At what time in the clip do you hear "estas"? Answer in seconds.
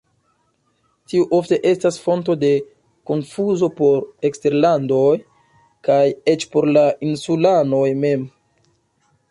1.71-1.99